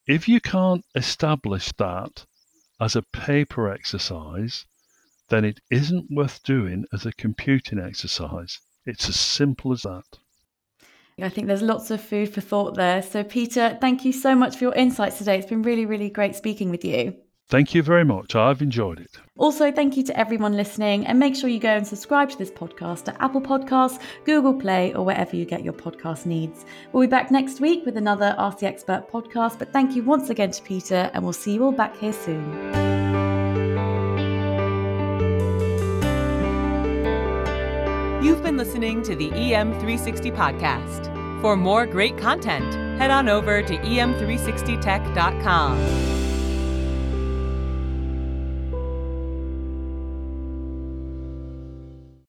If 0.07 0.27
you 0.27 0.39
can't 0.39 0.85
establish 0.93 1.71
that 1.77 2.25
as 2.79 2.95
a 2.95 3.01
paper 3.01 3.71
exercise, 3.71 4.65
then 5.29 5.43
it 5.43 5.59
isn't 5.71 6.11
worth 6.11 6.43
doing 6.43 6.85
as 6.93 7.05
a 7.05 7.13
computing 7.13 7.79
exercise. 7.79 8.59
It's 8.85 9.09
as 9.09 9.19
simple 9.19 9.71
as 9.71 9.81
that. 9.81 10.03
I 11.19 11.29
think 11.29 11.47
there's 11.47 11.61
lots 11.61 11.91
of 11.91 12.01
food 12.01 12.33
for 12.33 12.41
thought 12.41 12.75
there. 12.75 13.01
So, 13.01 13.23
Peter, 13.23 13.77
thank 13.79 14.03
you 14.03 14.11
so 14.11 14.35
much 14.35 14.57
for 14.57 14.65
your 14.65 14.75
insights 14.75 15.17
today. 15.17 15.39
It's 15.39 15.49
been 15.49 15.63
really, 15.63 15.85
really 15.85 16.09
great 16.09 16.35
speaking 16.35 16.69
with 16.69 16.83
you. 16.83 17.15
Thank 17.47 17.75
you 17.75 17.83
very 17.83 18.03
much. 18.03 18.35
I've 18.35 18.63
enjoyed 18.63 18.99
it. 18.99 19.19
Also, 19.37 19.71
thank 19.71 19.95
you 19.95 20.01
to 20.03 20.19
everyone 20.19 20.53
listening, 20.53 21.05
and 21.05 21.19
make 21.19 21.35
sure 21.35 21.47
you 21.47 21.59
go 21.59 21.75
and 21.75 21.85
subscribe 21.85 22.31
to 22.31 22.37
this 22.37 22.49
podcast 22.49 23.07
at 23.07 23.15
Apple 23.19 23.41
Podcasts, 23.41 24.01
Google 24.25 24.55
Play, 24.55 24.95
or 24.95 25.05
wherever 25.05 25.35
you 25.35 25.45
get 25.45 25.63
your 25.63 25.73
podcast 25.73 26.25
needs. 26.25 26.65
We'll 26.91 27.05
be 27.05 27.07
back 27.07 27.29
next 27.29 27.61
week 27.61 27.85
with 27.85 27.97
another 27.97 28.33
Ask 28.39 28.57
the 28.59 28.67
Expert 28.67 29.11
podcast, 29.11 29.59
but 29.59 29.71
thank 29.71 29.95
you 29.95 30.01
once 30.01 30.31
again 30.31 30.49
to 30.51 30.63
Peter, 30.63 31.11
and 31.13 31.23
we'll 31.23 31.33
see 31.33 31.53
you 31.53 31.63
all 31.63 31.71
back 31.71 31.95
here 31.97 32.13
soon. 32.13 32.51
You've 38.23 38.41
been 38.41 38.57
listening 38.57 39.03
to 39.03 39.15
the 39.15 39.29
EM360 39.29 40.35
podcast. 40.35 41.11
For 41.41 41.55
more 41.55 41.85
great 41.85 42.17
content, 42.17 42.73
head 42.99 43.11
on 43.11 43.29
over 43.29 43.61
to 43.61 43.77
em360tech.com. 43.77 46.24